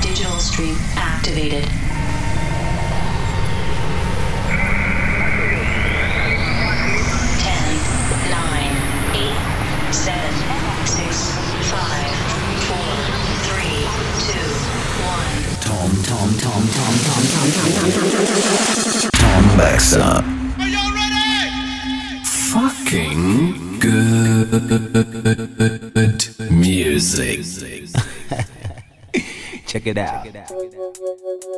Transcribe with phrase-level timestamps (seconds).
[0.00, 1.89] Digital stream activated.
[29.80, 31.49] Check it out.